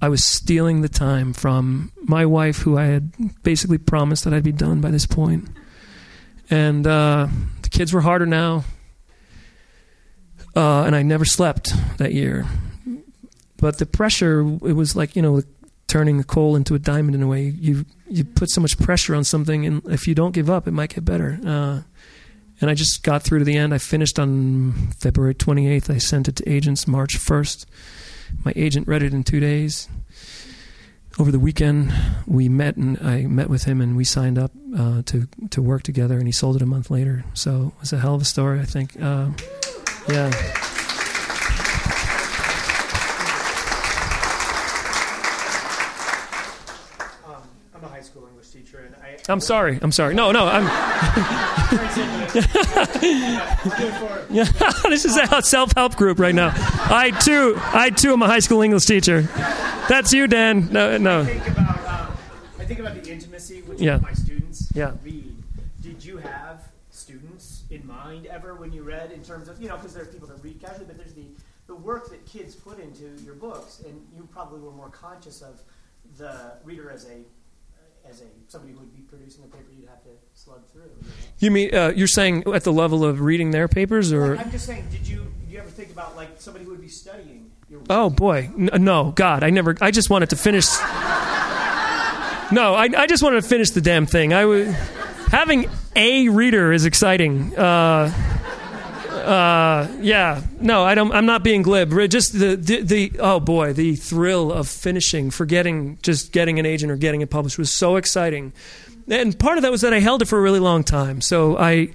[0.02, 4.44] I was stealing the time from my wife, who I had basically promised that I'd
[4.44, 5.48] be done by this point.
[6.50, 7.28] And uh,
[7.62, 8.64] the kids were harder now.
[10.56, 12.46] Uh, and I never slept that year.
[13.58, 15.44] But the pressure, it was like, you know,
[15.88, 17.44] turning the coal into a diamond in a way.
[17.44, 20.72] You, you put so much pressure on something, and if you don't give up, it
[20.72, 21.40] might get better.
[21.46, 21.82] Uh,
[22.60, 23.74] and I just got through to the end.
[23.74, 25.90] I finished on February 28th.
[25.90, 27.66] I sent it to agents March 1st.
[28.44, 29.88] My agent read it in two days.
[31.20, 31.94] Over the weekend,
[32.26, 35.84] we met and I met with him and we signed up uh, to to work
[35.84, 36.18] together.
[36.18, 37.26] And he sold it a month later.
[37.34, 39.02] So it was a hell of a story, I think.
[39.02, 39.30] Uh,
[40.08, 40.32] yeah.
[49.32, 49.80] I'm sorry.
[49.82, 50.14] I'm sorry.
[50.14, 50.46] No, no.
[50.46, 50.64] I'm.
[54.30, 54.44] yeah,
[54.84, 56.52] this is a self-help group right now.
[56.54, 59.22] I too, I too am a high school English teacher.
[59.88, 60.68] That's you, Dan.
[60.72, 61.22] No, no.
[61.22, 62.18] I think about, um,
[62.60, 63.98] I think about the intimacy which yeah.
[63.98, 64.94] my students yeah.
[65.04, 65.34] read.
[65.82, 69.78] Did you have students in mind ever when you read, in terms of you know,
[69.78, 71.28] because there's people that read casually, but there's the
[71.68, 75.62] the work that kids put into your books, and you probably were more conscious of
[76.18, 77.24] the reader as a
[78.10, 80.84] as a somebody who would be producing a paper, you'd have to slug through.
[80.84, 81.14] You, know?
[81.40, 84.66] you mean uh, you're saying at the level of reading their papers, or I'm just
[84.66, 87.82] saying, did you did you ever think about like somebody who would be studying your?
[87.90, 89.78] Oh boy, no, God, I never.
[89.82, 90.66] I just wanted to finish.
[92.52, 94.34] no, I, I just wanted to finish the damn thing.
[94.34, 94.68] I was
[95.28, 97.56] having a reader is exciting.
[97.58, 98.12] Uh,
[99.22, 101.12] uh, yeah, no, I don't.
[101.12, 101.92] I'm not being glib.
[102.10, 106.92] Just the, the, the oh boy, the thrill of finishing, forgetting, just getting an agent
[106.92, 108.54] or getting it published was so exciting.
[109.10, 111.22] And part of that was that I held it for a really long time.
[111.22, 111.90] So I,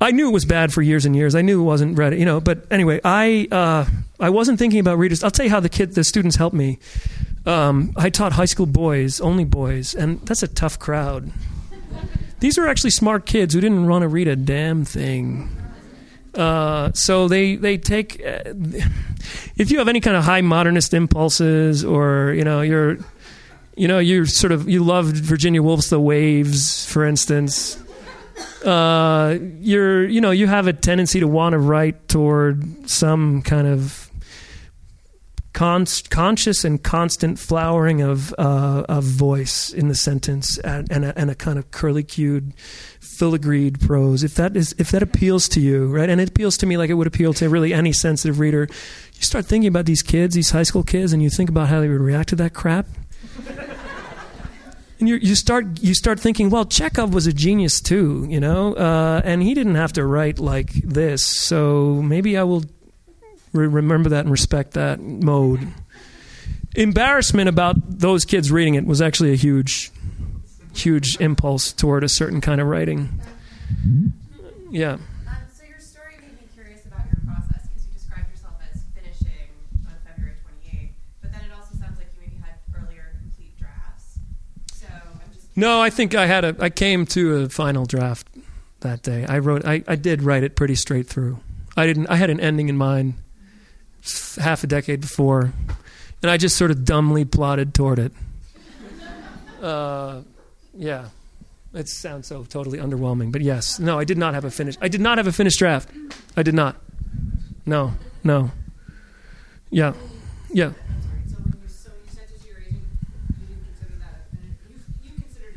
[0.00, 1.34] I knew it was bad for years and years.
[1.34, 2.40] I knew it wasn't ready, you know.
[2.40, 3.86] But anyway, I, uh,
[4.18, 5.24] I wasn't thinking about readers.
[5.24, 6.78] I'll tell you how the kid, the students helped me.
[7.46, 11.32] Um, I taught high school boys, only boys, and that's a tough crowd.
[12.40, 15.48] These are actually smart kids who didn't want to read a damn thing.
[16.34, 18.54] Uh, so they they take uh,
[19.56, 22.98] if you have any kind of high modernist impulses or you know you're
[23.76, 27.78] You know, you're sort of you loved Virginia Woolf's The Waves, for instance.
[28.62, 33.66] Uh, you're you know you have a tendency to want to write toward some kind
[33.66, 34.10] of
[35.54, 41.18] con- conscious and constant flowering of uh, of voice in the sentence and, and, a,
[41.18, 42.52] and a kind of curly cued
[43.20, 46.08] filigreed prose if that is if that appeals to you right?
[46.08, 48.68] And it appeals to me like it would appeal to really any sensitive reader.
[49.14, 51.80] You start thinking about these kids these high school kids and you think about how
[51.80, 52.86] they would react to that crap.
[54.98, 58.74] And you you start you start thinking, well, Chekhov was a genius too, you know,
[58.74, 62.64] uh, and he didn't have to write like this, so maybe I will
[63.54, 65.66] re- remember that and respect that mode.
[66.76, 69.90] Embarrassment about those kids reading it was actually a huge,
[70.74, 73.20] huge impulse toward a certain kind of writing.
[74.70, 74.98] Yeah.
[85.56, 86.56] No, I think I had a.
[86.58, 88.26] I came to a final draft
[88.80, 89.26] that day.
[89.28, 89.66] I wrote.
[89.66, 91.38] I, I did write it pretty straight through.
[91.76, 92.06] I didn't.
[92.06, 93.14] I had an ending in mind
[94.38, 95.52] half a decade before,
[96.22, 98.12] and I just sort of dumbly plodded toward it.
[99.60, 100.22] Uh,
[100.74, 101.06] yeah,
[101.74, 104.78] it sounds so totally underwhelming, but yes, no, I did not have a finished.
[104.80, 105.88] I did not have a finished draft.
[106.36, 106.76] I did not.
[107.66, 107.92] No,
[108.24, 108.50] no.
[109.70, 109.94] Yeah,
[110.52, 110.72] yeah.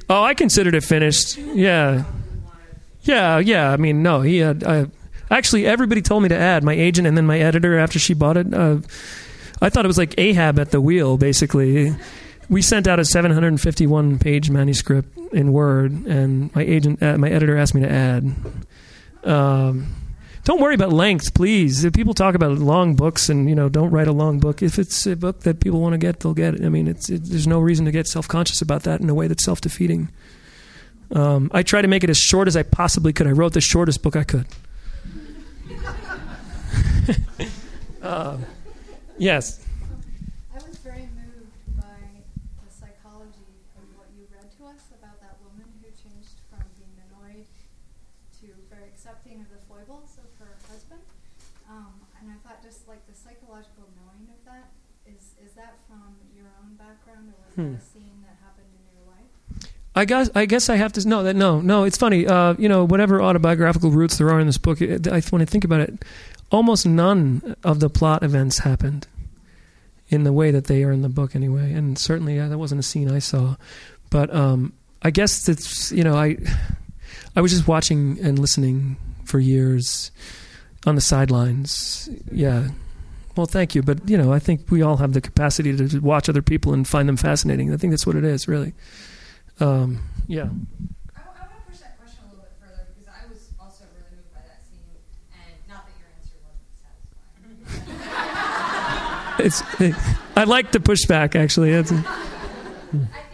[0.09, 1.37] Oh, I considered it finished.
[1.37, 2.03] Yeah,
[3.01, 3.71] yeah, yeah.
[3.71, 4.63] I mean, no, he had.
[4.63, 4.85] Uh,
[5.31, 8.37] actually, everybody told me to add my agent and then my editor after she bought
[8.37, 8.53] it.
[8.53, 8.77] Uh,
[9.61, 11.95] I thought it was like Ahab at the wheel, basically.
[12.49, 17.57] We sent out a 751 page manuscript in Word, and my agent, uh, my editor,
[17.57, 18.35] asked me to add.
[19.23, 19.95] Um,
[20.43, 21.85] don't worry about length, please.
[21.85, 24.61] If people talk about long books, and you know, don't write a long book.
[24.61, 26.65] If it's a book that people want to get, they'll get it.
[26.65, 29.27] I mean, it, there's no reason to get self conscious about that in a way
[29.27, 30.09] that's self defeating.
[31.11, 33.27] Um, I try to make it as short as I possibly could.
[33.27, 34.47] I wrote the shortest book I could.
[38.01, 38.37] uh,
[39.17, 39.62] yes.
[55.53, 55.53] Hmm.
[55.55, 59.71] That from your own background or was that a scene that happened in your life?
[59.95, 62.67] I guess I guess I have to no that no no it's funny uh, you
[62.67, 65.81] know whatever autobiographical roots there are in this book it, I, when I think about
[65.81, 66.03] it
[66.51, 69.05] almost none of the plot events happened
[70.09, 72.79] in the way that they are in the book anyway and certainly uh, that wasn't
[72.79, 73.55] a scene I saw
[74.09, 76.37] but um, I guess it's you know I
[77.35, 80.09] I was just watching and listening for years
[80.85, 82.67] on the sidelines yeah
[83.35, 86.29] well, thank you, but you know, I think we all have the capacity to watch
[86.29, 87.73] other people and find them fascinating.
[87.73, 88.73] I think that's what it is, really.
[89.59, 90.43] Um, yeah.
[90.43, 93.85] I, I want to push that question a little bit further because I was also
[93.95, 94.85] really moved by that scene,
[95.33, 96.77] and not that your answer wasn't
[99.39, 99.39] satisfying.
[99.45, 99.63] it's.
[99.81, 99.95] It,
[100.35, 101.71] I like the pushback, actually.
[101.71, 101.91] It's,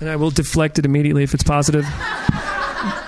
[0.00, 1.86] and I will deflect it immediately if it's positive.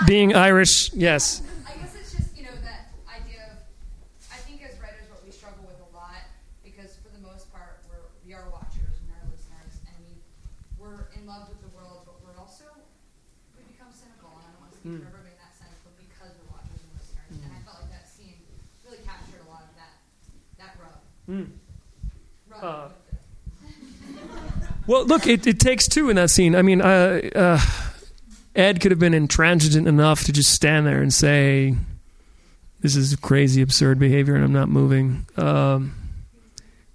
[0.06, 1.42] Being Irish, yes.
[1.66, 3.60] I guess it's just you know that idea of
[4.32, 6.24] I think as writers what we struggle with a lot
[6.64, 10.16] because for the most part we're we are watchers and our listeners and we
[10.80, 12.64] we're in love with the world but we're also
[13.54, 15.04] we become cynical and I don't want to speak mm.
[15.04, 17.44] for everybody in that sense but because we're watchers and listeners mm.
[17.44, 18.40] and I felt like that scene
[18.82, 19.92] really captured a lot of that
[20.56, 20.98] that rub.
[21.28, 21.52] Mm.
[22.48, 22.88] rub uh,
[24.88, 26.56] well, look, it, it takes two in that scene.
[26.56, 27.60] I mean, uh, uh,
[28.56, 31.74] Ed could have been intransigent enough to just stand there and say,
[32.80, 35.26] "This is crazy, absurd behavior," and I'm not moving.
[35.36, 35.94] Um,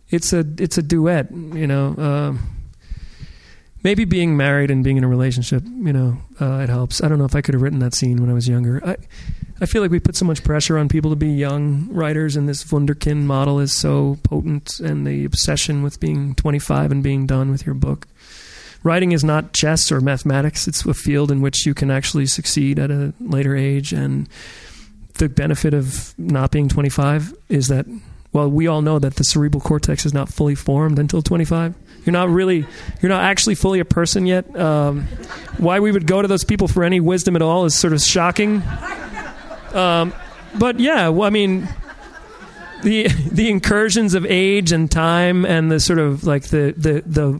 [0.09, 1.95] it's a it's a duet, you know.
[1.97, 2.33] Uh,
[3.83, 7.03] maybe being married and being in a relationship, you know, uh, it helps.
[7.03, 8.81] I don't know if I could have written that scene when I was younger.
[8.83, 8.97] I,
[9.63, 12.49] I feel like we put so much pressure on people to be young writers, and
[12.49, 17.49] this Wunderkind model is so potent, and the obsession with being 25 and being done
[17.49, 18.05] with your book.
[18.83, 22.77] Writing is not chess or mathematics, it's a field in which you can actually succeed
[22.77, 23.93] at a later age.
[23.93, 24.27] And
[25.13, 27.85] the benefit of not being 25 is that,
[28.33, 31.73] well, we all know that the cerebral cortex is not fully formed until 25.
[32.05, 32.65] You're not really,
[33.01, 34.53] you're not actually fully a person yet.
[34.57, 35.03] Um,
[35.57, 38.01] why we would go to those people for any wisdom at all is sort of
[38.01, 38.61] shocking.
[39.73, 40.13] Um,
[40.55, 41.67] but yeah, well, I mean,
[42.83, 47.39] the the incursions of age and time and the sort of like the the the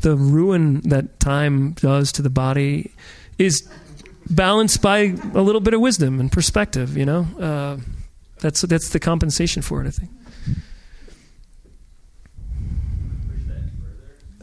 [0.00, 2.92] the ruin that time does to the body
[3.38, 3.68] is
[4.30, 6.96] balanced by a little bit of wisdom and perspective.
[6.96, 7.78] You know, uh,
[8.40, 9.88] that's that's the compensation for it.
[9.88, 10.10] I think.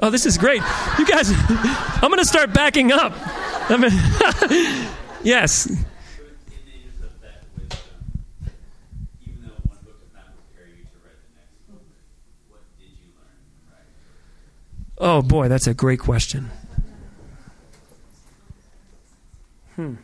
[0.02, 0.62] Oh, this is great.
[0.98, 3.12] You guys, I'm going to start backing up.
[5.24, 5.70] yes.
[15.00, 16.52] Oh boy, that's a great question.
[19.76, 19.96] Hmm.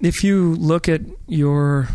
[0.00, 1.88] If you look at your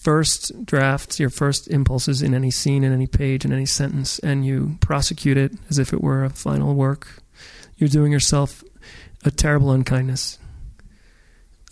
[0.00, 4.46] first drafts, your first impulses in any scene, in any page, in any sentence, and
[4.46, 7.22] you prosecute it as if it were a final work,
[7.76, 8.64] you're doing yourself
[9.24, 10.38] a terrible unkindness.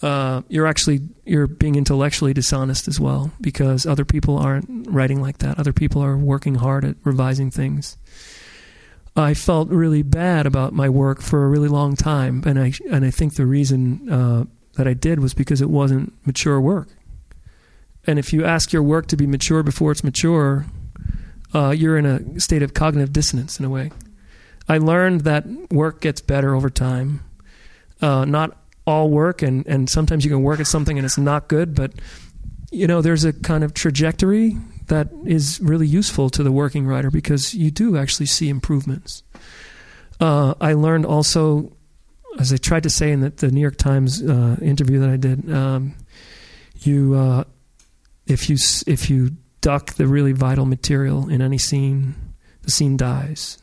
[0.00, 5.38] Uh, you're actually you're being intellectually dishonest as well because other people aren't writing like
[5.38, 5.58] that.
[5.58, 7.96] Other people are working hard at revising things.
[9.16, 13.04] I felt really bad about my work for a really long time, and I and
[13.04, 14.44] I think the reason uh,
[14.74, 16.88] that I did was because it wasn't mature work.
[18.06, 20.66] And if you ask your work to be mature before it's mature,
[21.52, 23.90] uh, you're in a state of cognitive dissonance in a way.
[24.68, 27.24] I learned that work gets better over time.
[28.00, 28.56] Uh, not
[28.88, 31.92] all work, and, and sometimes you can work at something and it's not good, but
[32.70, 37.10] you know, there's a kind of trajectory that is really useful to the working writer
[37.10, 39.22] because you do actually see improvements.
[40.20, 41.76] Uh, I learned also,
[42.38, 45.16] as I tried to say in the, the New York Times uh, interview that I
[45.18, 45.94] did, um,
[46.80, 47.44] you uh,
[48.26, 52.14] if you if you duck the really vital material in any scene,
[52.62, 53.58] the scene dies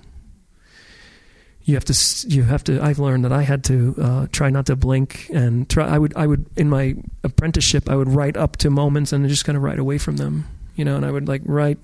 [1.66, 4.68] you have to you have to I've learned that I had to uh, try not
[4.68, 8.57] to blink and try I would I would in my apprenticeship I would write up
[8.57, 11.28] to moments and just kind of write away from them you know and I would
[11.28, 11.80] like write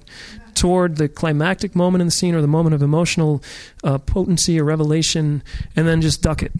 [0.53, 3.43] toward the climactic moment in the scene or the moment of emotional
[3.83, 5.43] uh, potency or revelation
[5.75, 6.51] and then just duck it.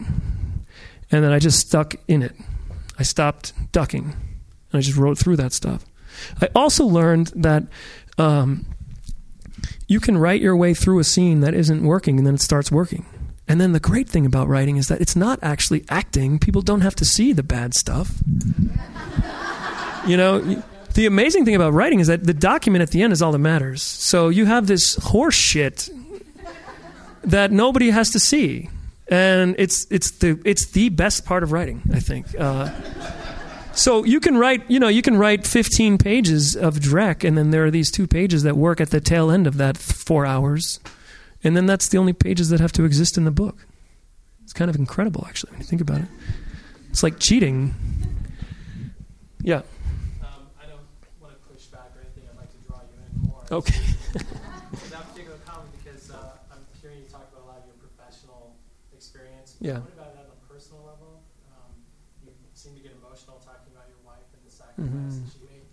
[1.10, 2.34] And then I just stuck in it.
[2.98, 5.84] I stopped ducking and I just wrote through that stuff.
[6.40, 7.64] I also learned that
[8.18, 8.66] um,
[9.86, 12.70] you can write your way through a scene that isn't working and then it starts
[12.70, 13.06] working.
[13.52, 16.38] And then the great thing about writing is that it's not actually acting.
[16.38, 18.10] People don't have to see the bad stuff.
[20.06, 20.38] you know,
[20.94, 23.40] the amazing thing about writing is that the document at the end is all that
[23.40, 23.82] matters.
[23.82, 25.90] So you have this horse shit
[27.24, 28.70] that nobody has to see.
[29.08, 32.28] And it's it's the it's the best part of writing, I think.
[32.38, 32.70] Uh,
[33.74, 37.50] so you can write, you know, you can write 15 pages of Drek, and then
[37.50, 40.80] there are these two pages that work at the tail end of that four hours,
[41.44, 43.66] and then that's the only pages that have to exist in the book.
[44.42, 46.08] It's kind of incredible, actually, when you think about it.
[46.90, 47.74] It's like cheating.
[49.40, 49.64] Yeah.
[50.20, 50.84] Um, I don't
[51.18, 52.28] want to push back or anything.
[52.28, 53.42] I'd like to draw you in more.
[53.50, 53.80] Okay.
[54.92, 58.54] that particular comment, because uh, I'm hearing you talk about a lot of your professional
[58.92, 59.56] experience.
[59.56, 59.80] Yeah.
[59.80, 61.24] What about on a personal level?
[61.48, 61.72] Um,
[62.22, 65.32] you seem to get emotional talking about your wife and the sacrifice mm-hmm.
[65.32, 65.66] she made.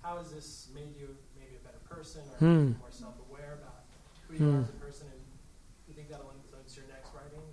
[0.00, 2.80] How has this made you maybe a better person or hmm.
[2.80, 3.86] more self-aware about
[4.26, 4.56] who you hmm.
[4.56, 5.06] are as a person?
[5.12, 7.44] And do you think that'll influence your next writing?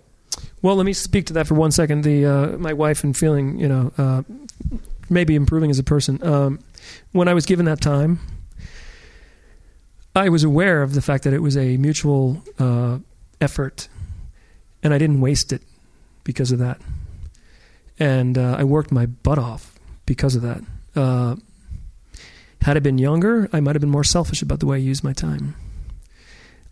[0.62, 2.04] Well, let me speak to that for one second.
[2.04, 4.22] The uh, my wife and feeling, you know, uh,
[5.08, 6.22] maybe improving as a person.
[6.22, 6.60] Um,
[7.12, 8.20] when I was given that time,
[10.14, 12.98] I was aware of the fact that it was a mutual uh,
[13.40, 13.88] effort,
[14.82, 15.62] and I didn't waste it
[16.24, 16.80] because of that.
[17.98, 20.62] And uh, I worked my butt off because of that.
[20.94, 21.36] Uh,
[22.62, 25.02] had I been younger, I might have been more selfish about the way I used
[25.02, 25.54] my time.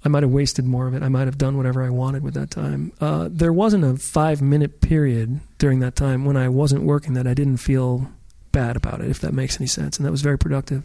[0.05, 1.03] I might have wasted more of it.
[1.03, 2.93] I might have done whatever I wanted with that time.
[3.01, 7.27] Uh, there wasn't a five minute period during that time when I wasn't working that
[7.27, 8.09] I didn't feel
[8.53, 9.97] bad about it, if that makes any sense.
[9.97, 10.85] And that was very productive.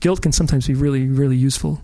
[0.00, 1.80] Guilt can sometimes be really, really useful.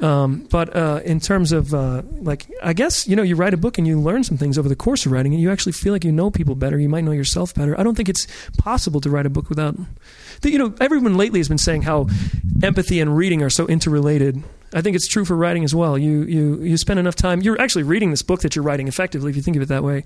[0.00, 3.56] Um, but uh, in terms of uh, like, I guess you know, you write a
[3.56, 5.38] book and you learn some things over the course of writing it.
[5.38, 6.78] You actually feel like you know people better.
[6.78, 7.78] You might know yourself better.
[7.78, 8.26] I don't think it's
[8.58, 9.76] possible to write a book without.
[10.42, 12.08] That, You know, everyone lately has been saying how
[12.62, 14.42] empathy and reading are so interrelated.
[14.76, 15.96] I think it's true for writing as well.
[15.96, 17.40] You you you spend enough time.
[17.40, 19.82] You're actually reading this book that you're writing effectively, if you think of it that
[19.82, 20.04] way.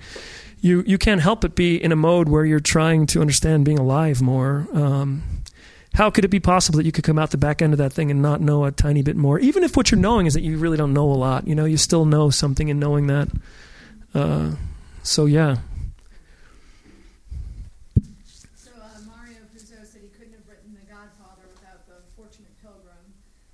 [0.60, 3.80] You you can't help but be in a mode where you're trying to understand being
[3.80, 4.68] alive more.
[4.72, 5.22] Um,
[5.94, 7.92] how could it be possible that you could come out the back end of that
[7.92, 9.40] thing and not know a tiny bit more?
[9.40, 11.64] Even if what you're knowing is that you really don't know a lot, you know,
[11.64, 13.28] you still know something in knowing that.
[14.14, 14.52] Uh,
[15.02, 15.56] so yeah.
[18.54, 23.02] So uh, Mario Puzo said he couldn't have written The Godfather without The Fortunate Pilgrim.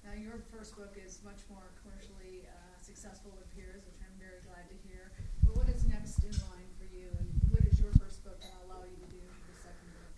[0.05, 2.53] Now your first book is much more commercially uh,
[2.85, 5.09] successful, it appears, which I'm very glad to hear.
[5.41, 8.53] But what is next in line for you, and what is your first book that
[8.61, 10.13] will allow you to do the second book?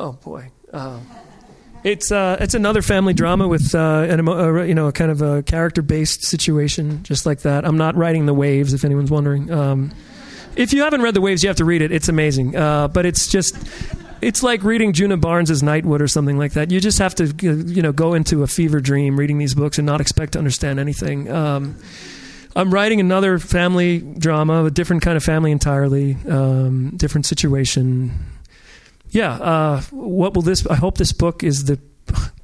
[0.00, 0.50] Oh boy.
[0.72, 0.98] Uh,
[1.84, 5.20] It's uh, it's another family drama with uh, an uh, you know a kind of
[5.22, 7.66] a character based situation, just like that.
[7.66, 9.50] I'm not writing the waves, if anyone's wondering.
[9.50, 9.92] Um,
[10.56, 11.92] if you haven't read the waves, you have to read it.
[11.92, 13.56] It's amazing, uh, but it's just
[14.22, 16.70] it's like reading Djuna Barnes's Nightwood or something like that.
[16.70, 19.86] You just have to you know go into a fever dream reading these books and
[19.86, 21.30] not expect to understand anything.
[21.30, 21.76] Um,
[22.56, 28.12] I'm writing another family drama, a different kind of family entirely, um, different situation
[29.10, 30.66] yeah, uh, what will this?
[30.66, 31.78] I hope this book is the.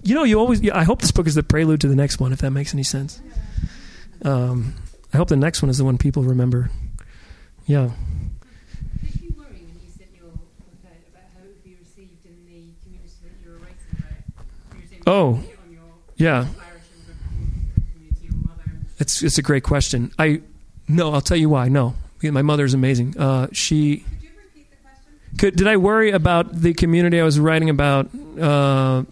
[0.03, 0.69] You know, you always.
[0.71, 2.83] I hope this book is the prelude to the next one, if that makes any
[2.83, 3.21] sense.
[4.23, 4.75] Um,
[5.13, 6.71] I hope the next one is the one people remember.
[7.67, 7.91] Yeah.
[15.09, 15.41] Oh,
[16.17, 16.47] yeah.
[18.99, 20.11] It's it's a great question.
[20.19, 20.41] I
[20.89, 21.69] no, I'll tell you why.
[21.69, 23.17] No, my mother is amazing.
[23.17, 24.05] Uh, she
[25.39, 28.09] could, did I worry about the community I was writing about?
[28.39, 29.05] Uh,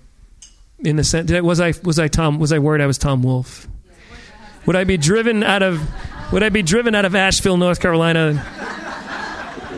[0.81, 2.39] in the sense, was I was I Tom?
[2.39, 3.67] Was I worried I was Tom Wolfe?
[4.67, 5.81] Would I be driven out of?
[6.33, 8.45] Would I be driven out of Asheville, North Carolina?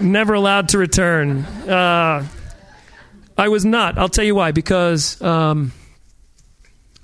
[0.00, 1.38] Never allowed to return.
[1.44, 2.26] Uh,
[3.38, 3.98] I was not.
[3.98, 4.52] I'll tell you why.
[4.52, 5.72] Because um,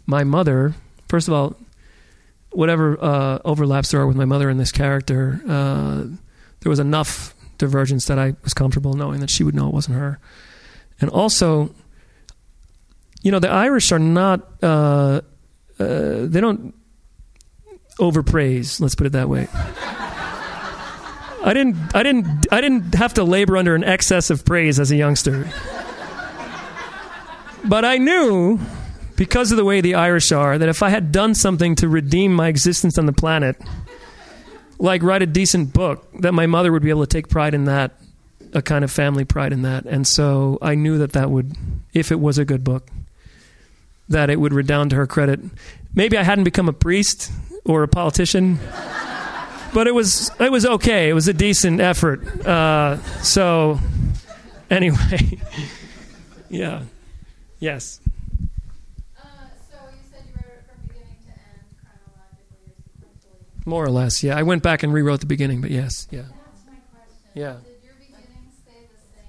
[0.07, 0.75] my mother,
[1.09, 1.57] first of all,
[2.51, 6.05] whatever uh, overlaps there are with my mother in this character, uh,
[6.61, 9.97] there was enough divergence that I was comfortable knowing that she would know it wasn't
[9.97, 10.19] her.
[11.01, 11.75] And also,
[13.23, 15.21] you know, the Irish are not, uh,
[15.79, 16.75] uh, they don't
[17.99, 19.49] overpraise, let's put it that way.
[21.45, 24.91] I didn't, I didn't, I didn't have to labor under an excess of praise as
[24.91, 25.49] a youngster.
[27.65, 28.59] But I knew,
[29.17, 32.33] because of the way the Irish are, that if I had done something to redeem
[32.35, 33.57] my existence on the planet,
[34.83, 37.65] like write a decent book that my mother would be able to take pride in
[37.67, 37.93] that
[38.53, 39.87] a kind of family pride in that.
[39.87, 41.55] And so i knew that that would
[41.95, 42.89] if it was a good book
[44.09, 45.41] that it would redound to her credit.
[45.95, 47.31] Maybe i hadn't become a priest
[47.65, 48.59] or a politician
[49.73, 51.09] but it was it was okay.
[51.09, 52.27] It was a decent effort.
[52.45, 53.79] Uh, so
[54.69, 55.39] anyway
[56.51, 56.83] yeah.
[57.61, 58.02] Yes
[63.65, 64.37] More or less, yeah.
[64.37, 66.25] I went back and rewrote the beginning, but yes, yeah.
[67.35, 67.57] Yeah.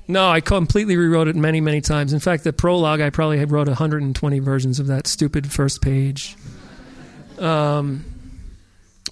[0.08, 2.12] No, I completely rewrote it many, many times.
[2.12, 6.36] In fact, the prologue, I probably wrote 120 versions of that stupid first page.
[7.40, 8.04] Um,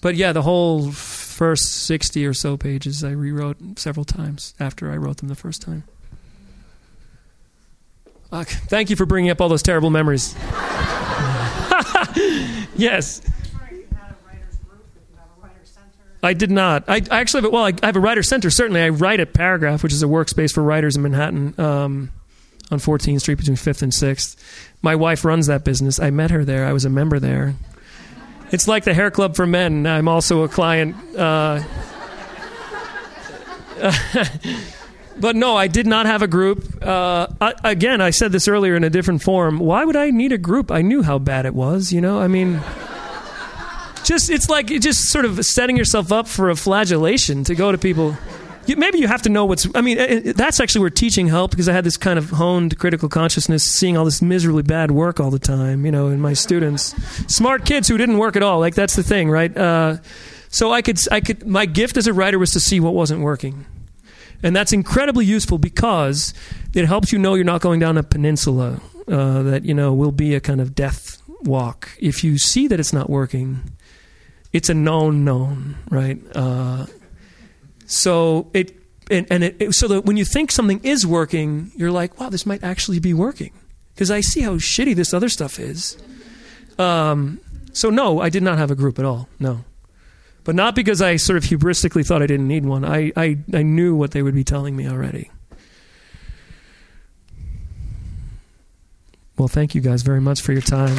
[0.01, 4.97] but yeah, the whole first 60 or so pages I rewrote several times after I
[4.97, 5.83] wrote them the first time.
[8.31, 10.35] Uh, thank you for bringing up all those terrible memories.
[12.75, 13.21] yes.
[16.23, 16.83] I did not.
[16.87, 18.49] I, I actually have, a, well, I, I, have a writer center.
[18.49, 22.11] Certainly, I write at Paragraph, which is a workspace for writers in Manhattan um,
[22.69, 24.35] on 14th Street between 5th and 6th.
[24.81, 25.99] My wife runs that business.
[25.99, 26.65] I met her there.
[26.65, 27.55] I was a member there.
[28.51, 29.87] It's like the hair club for men.
[29.87, 30.95] I'm also a client.
[31.17, 31.63] Uh,
[35.19, 36.85] but no, I did not have a group.
[36.85, 39.57] Uh, I, again, I said this earlier in a different form.
[39.57, 40.69] Why would I need a group?
[40.69, 41.91] I knew how bad it was.
[41.91, 42.61] You know, I mean
[44.03, 47.77] just it's like just sort of setting yourself up for a flagellation to go to
[47.77, 48.17] people.
[48.67, 49.67] You, maybe you have to know what's.
[49.73, 52.77] I mean, it, that's actually where teaching helped because I had this kind of honed
[52.77, 55.85] critical consciousness, seeing all this miserably bad work all the time.
[55.85, 56.95] You know, in my students,
[57.33, 58.59] smart kids who didn't work at all.
[58.59, 59.55] Like that's the thing, right?
[59.55, 59.97] Uh,
[60.49, 61.47] so I could, I could.
[61.47, 63.65] My gift as a writer was to see what wasn't working,
[64.43, 66.33] and that's incredibly useful because
[66.73, 70.11] it helps you know you're not going down a peninsula uh, that you know will
[70.11, 71.89] be a kind of death walk.
[71.99, 73.71] If you see that it's not working,
[74.53, 76.19] it's a known known, right?
[76.35, 76.85] Uh,
[77.85, 78.75] so it
[79.09, 82.29] and, and it, it, so that when you think something is working, you're like, wow,
[82.29, 83.51] this might actually be working
[83.93, 85.97] because I see how shitty this other stuff is.
[86.79, 87.41] Um,
[87.73, 89.27] so no, I did not have a group at all.
[89.39, 89.65] No,
[90.43, 92.85] but not because I sort of hubristically thought I didn't need one.
[92.85, 95.29] I I, I knew what they would be telling me already.
[99.37, 100.95] Well, thank you guys very much for your time.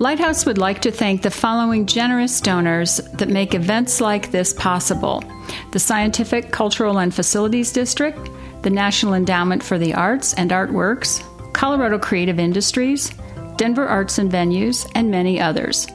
[0.00, 5.24] Lighthouse would like to thank the following generous donors that make events like this possible
[5.72, 8.18] the Scientific, Cultural, and Facilities District,
[8.62, 11.22] the National Endowment for the Arts and Artworks,
[11.52, 13.12] Colorado Creative Industries,
[13.56, 15.88] Denver Arts and Venues, and many others.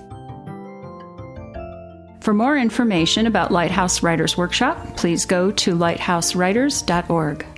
[2.19, 7.52] For more information about Lighthouse Writers Workshop, please go to lighthousewriters.org.